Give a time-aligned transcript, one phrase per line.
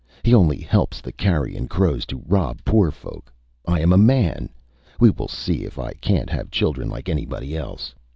[0.23, 3.31] he only helps the carrion crows to rob poor folk.
[3.67, 4.49] I am a man....
[4.99, 7.93] We will see if I canÂt have children like anybody else